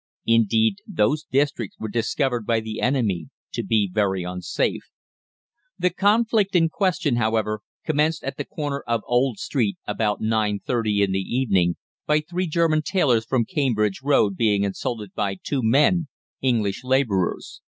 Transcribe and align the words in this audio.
Indeed, 0.25 0.77
those 0.87 1.25
districts 1.29 1.77
were 1.77 1.87
discovered 1.87 2.43
by 2.47 2.59
the 2.59 2.81
enemy 2.81 3.27
to 3.53 3.61
be 3.63 3.87
very 3.87 4.23
unsafe. 4.23 4.89
The 5.77 5.91
conflict 5.91 6.55
in 6.55 6.69
question, 6.69 7.17
however, 7.17 7.61
commenced 7.85 8.23
at 8.23 8.35
the 8.37 8.43
corner 8.43 8.83
of 8.87 9.03
Old 9.05 9.37
Street 9.37 9.77
at 9.85 9.91
about 9.93 10.19
9.30 10.19 11.03
in 11.05 11.11
the 11.11 11.19
evening, 11.19 11.75
by 12.07 12.19
three 12.19 12.47
German 12.47 12.81
tailors 12.81 13.25
from 13.25 13.45
Cambridge 13.45 13.99
Road 14.01 14.35
being 14.35 14.63
insulted 14.63 15.13
by 15.13 15.35
two 15.35 15.61
men, 15.61 16.07
English 16.41 16.83
labourers. 16.83 17.61